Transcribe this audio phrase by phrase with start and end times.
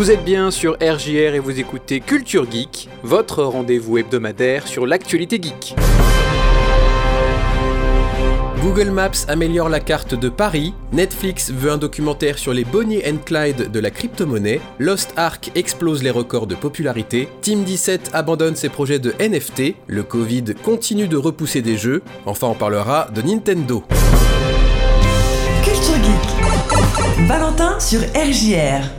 [0.00, 5.38] Vous êtes bien sur RJR et vous écoutez Culture Geek, votre rendez-vous hebdomadaire sur l'actualité
[5.42, 5.74] geek.
[8.62, 13.18] Google Maps améliore la carte de Paris, Netflix veut un documentaire sur les Bonnie and
[13.26, 18.70] Clyde de la crypto-monnaie, Lost Ark explose les records de popularité, Team 17 abandonne ses
[18.70, 23.84] projets de NFT, le Covid continue de repousser des jeux, enfin on parlera de Nintendo.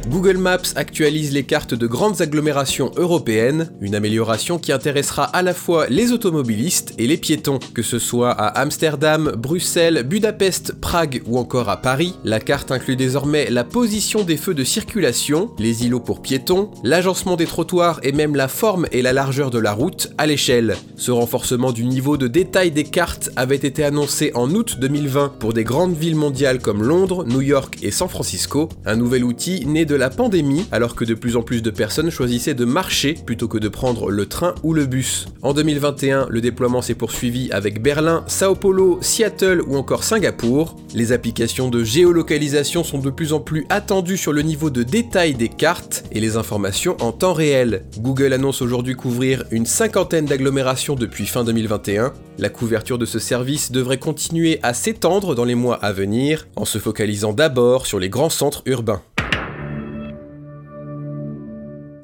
[0.10, 5.54] Google Maps actualise les cartes de grandes agglomérations européennes, une amélioration qui intéressera à la
[5.54, 7.60] fois les automobilistes et les piétons.
[7.74, 12.98] Que ce soit à Amsterdam, Bruxelles, Budapest, Prague ou encore à Paris, la carte inclut
[12.98, 18.12] désormais la position des feux de circulation, les îlots pour piétons, l'agencement des trottoirs et
[18.12, 20.76] même la forme et la largeur de la route à l'échelle.
[20.98, 25.54] Ce renforcement du niveau de détail des cartes avait été annoncé en août 2020 pour
[25.54, 29.86] des grandes villes mondiales comme Londres, New York et San Francisco, un nouvel outil né
[29.86, 33.48] de la pandémie alors que de plus en plus de personnes choisissaient de marcher plutôt
[33.48, 35.28] que de prendre le train ou le bus.
[35.42, 40.78] En 2021, le déploiement s'est poursuivi avec Berlin, Sao Paulo, Seattle ou encore Singapour.
[40.94, 45.36] Les applications de géolocalisation sont de plus en plus attendues sur le niveau de détail
[45.36, 47.84] des cartes et les informations en temps réel.
[48.00, 52.14] Google annonce aujourd'hui couvrir une cinquantaine d'agglomérations depuis fin 2021.
[52.38, 56.66] La couverture de ce service devrait continuer à s'étendre dans les mois à venir en
[56.66, 58.64] se focalisant d'abord sur les grands centres.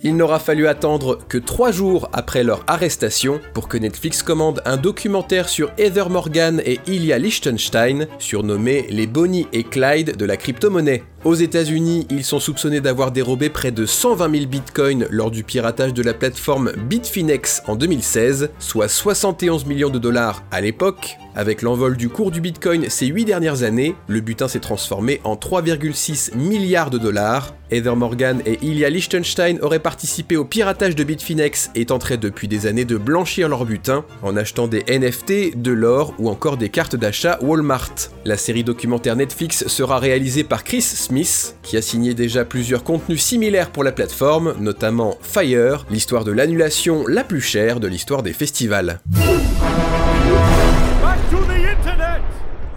[0.03, 4.77] Il n'aura fallu attendre que trois jours après leur arrestation pour que Netflix commande un
[4.77, 11.03] documentaire sur Heather Morgan et Ilya Liechtenstein, surnommés les Bonnie et Clyde de la crypto-monnaie.
[11.25, 15.93] Aux États-Unis, ils sont soupçonnés d'avoir dérobé près de 120 000 bitcoins lors du piratage
[15.93, 21.17] de la plateforme Bitfinex en 2016, soit 71 millions de dollars à l'époque.
[21.37, 25.35] Avec l'envol du cours du bitcoin ces 8 dernières années, le butin s'est transformé en
[25.35, 27.53] 3,6 milliards de dollars.
[27.69, 32.65] Heather Morgan et Ilya Liechtenstein auraient participé au piratage de Bitfinex et tenteraient depuis des
[32.65, 36.95] années de blanchir leur butin en achetant des NFT, de l'or ou encore des cartes
[36.95, 37.93] d'achat Walmart.
[38.25, 43.21] La série documentaire Netflix sera réalisée par Chris Smith, qui a signé déjà plusieurs contenus
[43.21, 48.33] similaires pour la plateforme, notamment Fire, l'histoire de l'annulation la plus chère de l'histoire des
[48.33, 49.01] festivals.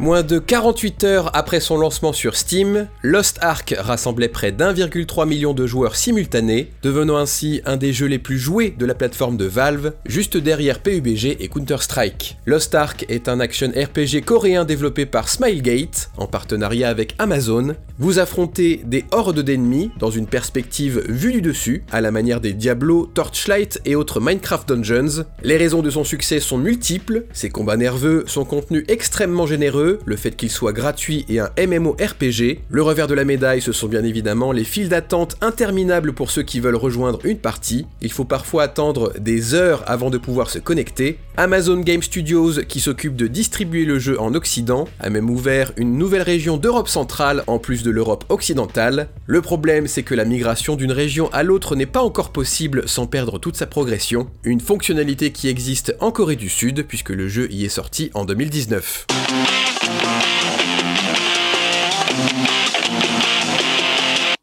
[0.01, 5.53] Moins de 48 heures après son lancement sur Steam, Lost Ark rassemblait près d'1,3 million
[5.53, 9.45] de joueurs simultanés, devenant ainsi un des jeux les plus joués de la plateforme de
[9.45, 12.39] Valve, juste derrière PUBG et Counter-Strike.
[12.47, 17.75] Lost Ark est un action RPG coréen développé par Smilegate, en partenariat avec Amazon.
[17.99, 22.55] Vous affrontez des hordes d'ennemis dans une perspective vue du dessus, à la manière des
[22.55, 25.27] Diablo, Torchlight et autres Minecraft Dungeons.
[25.43, 30.17] Les raisons de son succès sont multiples, ses combats nerveux, son contenu extrêmement généreux, le
[30.17, 32.61] fait qu'il soit gratuit et un MMORPG.
[32.69, 36.43] Le revers de la médaille, ce sont bien évidemment les files d'attente interminables pour ceux
[36.43, 37.87] qui veulent rejoindre une partie.
[38.03, 41.19] Il faut parfois attendre des heures avant de pouvoir se connecter.
[41.37, 45.97] Amazon Game Studios, qui s'occupe de distribuer le jeu en Occident, a même ouvert une
[45.97, 49.09] nouvelle région d'Europe centrale en plus de l'Europe occidentale.
[49.27, 53.07] Le problème, c'est que la migration d'une région à l'autre n'est pas encore possible sans
[53.07, 57.51] perdre toute sa progression, une fonctionnalité qui existe en Corée du Sud puisque le jeu
[57.51, 59.07] y est sorti en 2019.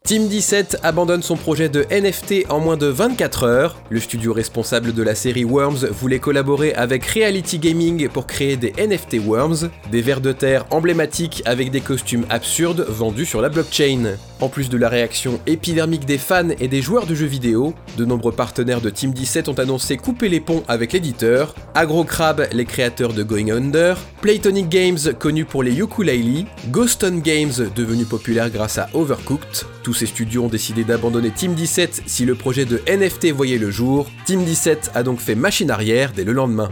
[0.08, 3.76] Team 17 abandonne son projet de NFT en moins de 24 heures.
[3.90, 8.72] Le studio responsable de la série Worms voulait collaborer avec Reality Gaming pour créer des
[8.78, 14.16] NFT Worms, des vers de terre emblématiques avec des costumes absurdes vendus sur la blockchain.
[14.40, 18.04] En plus de la réaction épidermique des fans et des joueurs de jeux vidéo, de
[18.04, 23.14] nombreux partenaires de Team 17 ont annoncé couper les ponts avec l'éditeur, AgroCrab, les créateurs
[23.14, 28.88] de Going Under, Playtonic Games, connu pour les ukulele, Ghoston Games, devenu populaire grâce à
[28.94, 29.66] Overcooked.
[29.82, 33.72] Tous ces studios ont décidé d'abandonner Team 17 si le projet de NFT voyait le
[33.72, 34.06] jour.
[34.24, 36.70] Team 17 a donc fait machine arrière dès le lendemain.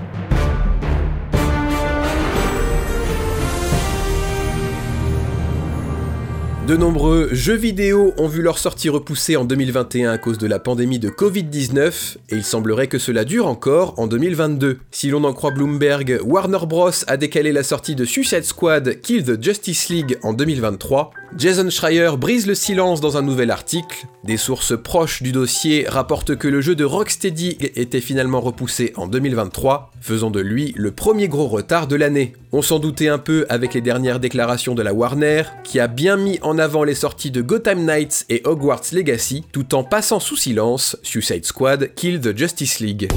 [6.66, 10.58] De nombreux jeux vidéo ont vu leur sortie repoussée en 2021 à cause de la
[10.58, 14.78] pandémie de Covid-19, et il semblerait que cela dure encore en 2022.
[14.90, 16.90] Si l'on en croit Bloomberg, Warner Bros.
[17.06, 21.12] a décalé la sortie de Suicide Squad Kill the Justice League en 2023.
[21.38, 24.06] Jason Schreier brise le silence dans un nouvel article.
[24.24, 29.06] Des sources proches du dossier rapportent que le jeu de Rocksteady était finalement repoussé en
[29.06, 32.32] 2023, faisant de lui le premier gros retard de l'année.
[32.52, 36.16] On s'en doutait un peu avec les dernières déclarations de la Warner, qui a bien
[36.16, 40.36] mis en avant les sorties de Gotham Knights et Hogwarts Legacy, tout en passant sous
[40.36, 43.08] silence Suicide Squad Kill the Justice League.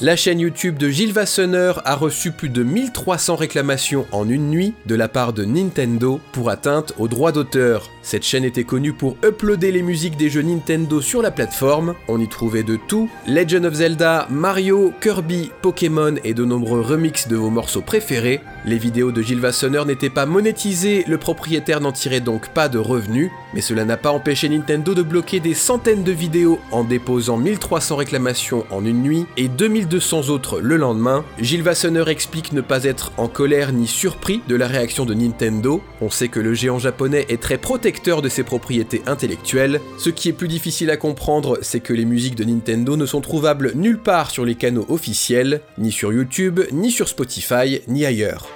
[0.00, 4.74] La chaîne YouTube de Gilles Vassonneur a reçu plus de 1300 réclamations en une nuit
[4.86, 7.90] de la part de Nintendo pour atteinte aux droits d'auteur.
[8.02, 11.94] Cette chaîne était connue pour uploader les musiques des jeux Nintendo sur la plateforme.
[12.08, 17.28] On y trouvait de tout Legend of Zelda, Mario, Kirby, Pokémon et de nombreux remixes
[17.28, 18.40] de vos morceaux préférés.
[18.66, 22.78] Les vidéos de Gilles Vassonneur n'étaient pas monétisées, le propriétaire n'en tirait donc pas de
[22.78, 27.36] revenus, mais cela n'a pas empêché Nintendo de bloquer des centaines de vidéos en déposant
[27.36, 29.48] 1300 réclamations en une nuit et
[29.84, 31.24] 2200 autres le lendemain.
[31.38, 35.82] Gilles Vassonneur explique ne pas être en colère ni surpris de la réaction de Nintendo.
[36.00, 39.80] On sait que le géant japonais est très protecteur de ses propriétés intellectuelles.
[39.98, 43.20] Ce qui est plus difficile à comprendre, c'est que les musiques de Nintendo ne sont
[43.20, 48.48] trouvables nulle part sur les canaux officiels, ni sur YouTube, ni sur Spotify, ni ailleurs.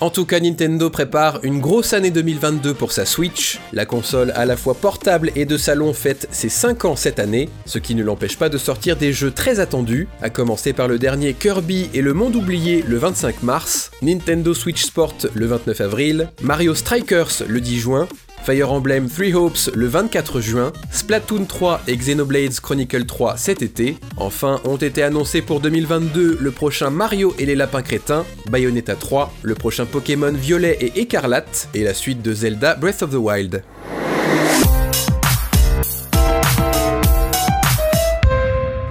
[0.00, 3.58] En tout cas, Nintendo prépare une grosse année 2022 pour sa Switch.
[3.72, 7.48] La console à la fois portable et de salon fête ses 5 ans cette année,
[7.66, 11.00] ce qui ne l'empêche pas de sortir des jeux très attendus, à commencer par le
[11.00, 16.30] dernier Kirby et le Monde oublié le 25 mars, Nintendo Switch Sport le 29 avril,
[16.42, 18.08] Mario Strikers le 10 juin,
[18.48, 23.98] Fire Emblem Three Hopes le 24 juin, Splatoon 3 et Xenoblades Chronicle 3 cet été.
[24.16, 29.34] Enfin, ont été annoncés pour 2022 le prochain Mario et les lapins crétins, Bayonetta 3,
[29.42, 33.62] le prochain Pokémon Violet et Écarlate, et la suite de Zelda Breath of the Wild.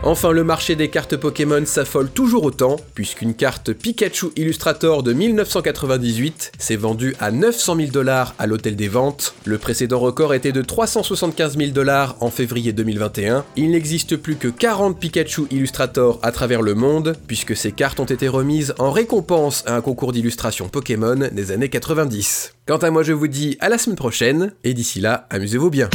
[0.09, 6.53] Enfin, le marché des cartes Pokémon s'affole toujours autant, puisqu'une carte Pikachu Illustrator de 1998
[6.57, 9.35] s'est vendue à 900 000 dollars à l'hôtel des ventes.
[9.43, 13.43] Le précédent record était de 375 000 dollars en février 2021.
[13.57, 18.05] Il n'existe plus que 40 Pikachu Illustrator à travers le monde, puisque ces cartes ont
[18.05, 22.53] été remises en récompense à un concours d'illustration Pokémon des années 90.
[22.65, 25.89] Quant à moi, je vous dis à la semaine prochaine, et d'ici là, amusez-vous bien.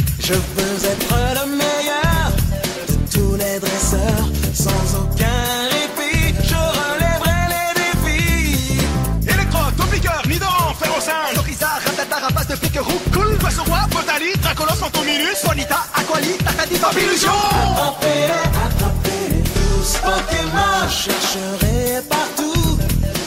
[12.43, 13.37] Rapace de pique roux, cool.
[13.37, 17.29] Poisson roi, Potali, Dracolos, Fantominus, Bonita, Aquali, Takadi, Babilusion.
[17.29, 18.33] Attrapez-les,
[18.65, 19.97] attrapez-les tous.
[20.03, 22.77] Pokémon, je chercherai partout.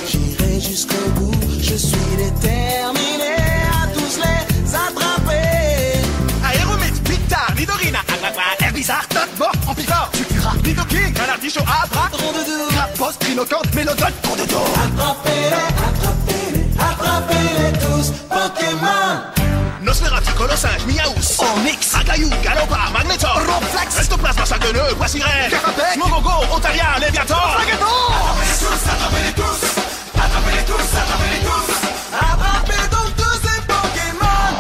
[0.09, 3.37] J'irai jusqu'au bout, je suis déterminé
[3.73, 6.01] à tous les attraper.
[6.45, 12.69] Aéromètre, Pictar, Nidorina, Aquaqua, Herbizarre, Totbo, Amplifort, Sucura, Nidoking, Canardichaud, Abra, Rondoudou.
[12.71, 14.05] Crapos, Trinocorde, Mélodon.
[14.05, 15.86] Attrapez-les, attrapez-les,
[19.97, 27.57] Nosferatu, Colossinge, Miaous, Onyx, Agayou, Galopard, Magnetor, Ronflex, Restoplasma, Sagueneux, Poissiré, Carabec, Smogogo, Ontarien, Léviator,
[32.13, 34.53] attrapez donc tous ces Pokémon.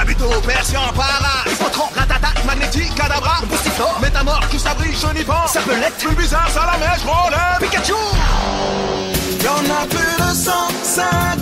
[0.00, 7.58] Habito, Persian, Para, Hippotron, Ratata, Magnétique, Cadabra, Boustiflore, Métamorphe, Cusabri, Chenipan, Serpelette, Bulbizarre, Salamèche, Rolette,
[7.60, 7.94] Pikachu.
[9.42, 11.37] Y'en a plus de 150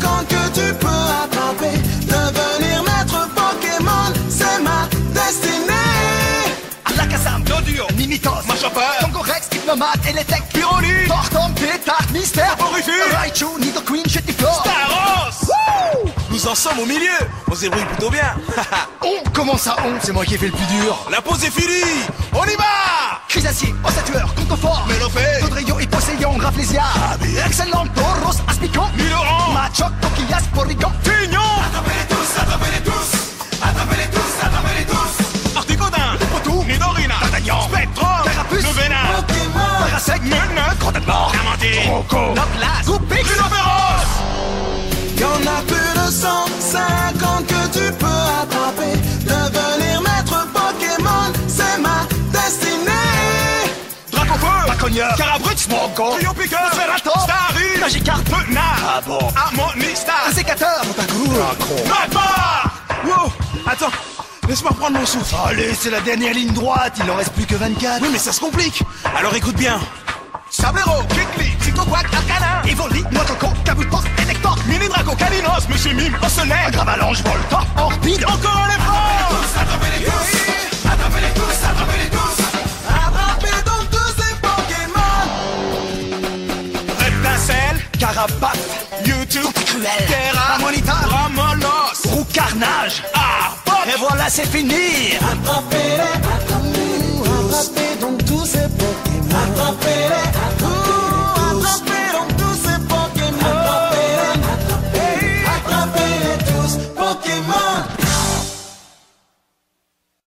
[9.67, 15.51] Hypnomate, Eletec, Pyroli, Tortom, Pétard, Mystère, Orifice, Raichu, Nidoqueen, Chetiflore Taros
[16.31, 17.19] Nous en sommes au milieu.
[17.51, 18.37] On se débrouille plutôt bien.
[19.03, 20.97] On Comment ça on C'est moi qui ai fait le plus dur.
[21.11, 21.83] La pause est finie.
[22.33, 23.21] On y va.
[23.29, 26.85] Chrysacier, Ossatueur, Contophore Mélopée, Caudrillon, Hyposéion, Rafflesia
[27.45, 31.41] Excellent, Tauros, Aspicon Miloran, Machoc, Coquillas, Porygon Tignon
[31.75, 32.76] Articodin,
[42.09, 44.07] Rocco, Noclas, Goupix Rhinopéros
[45.19, 48.93] Y'en a plus de 150 que tu peux attraper.
[49.23, 52.91] Devenir maître Pokémon, c'est ma destinée.
[54.13, 59.19] Dracofeu, Braconnière, Carabrux, Smogon, Trio Piqueur, Ferrator, Starry, Magikarp, Penard, Ah bon.
[59.35, 62.73] Harmonistar, Sécateur, Montacour, Magmar
[63.05, 63.33] Wow.
[63.67, 63.91] Attends,
[64.49, 65.35] laisse-moi reprendre mon souffle.
[65.49, 68.33] Allez, c'est la dernière ligne droite, il n'en reste plus que 24 Oui mais ça
[68.33, 68.83] se complique.
[69.17, 69.81] Alors écoute bien.
[70.51, 77.23] Sablero, Kikli, Psychoquack, Arcanin Evoli, Noitoco, Kabutox, Elector, Mini Draco, Kalinos, Monsieur Mime, Ocelaire Gravalanche,
[77.25, 79.07] Volta, Orpide Encore un effort
[82.89, 85.27] Attrapez donc tous ces Pokémon.
[86.99, 88.59] Reptincelle, Carapace,
[89.05, 93.03] YouTube, Cruel, Terra, Ramonita, Ramonos, Roux Carnage.
[93.13, 95.17] Arbok, Et voilà, c'est fini.
[95.17, 96.46] Attrapez-les, attrapez-les tous Attrapez tous Attrapez-les,